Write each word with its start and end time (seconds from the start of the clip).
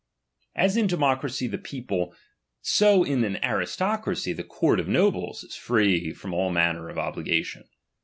As 0.55 0.77
in 0.77 0.87
democracy 0.87 1.45
the 1.45 1.59
people, 1.59 2.15
so 2.63 3.03
in 3.03 3.23
an 3.23 3.37
aristo 3.43 3.85
i" 3.85 3.97
cracy 3.97 4.33
the 4.35 4.43
court 4.43 4.79
of 4.79 4.87
nobles 4.87 5.43
is 5.43 5.55
free 5.55 6.11
from 6.11 6.33
all 6.33 6.51
maimer 6.51 6.89
of 6.89 6.95
ui 6.97 7.03
obligation. 7.03 7.65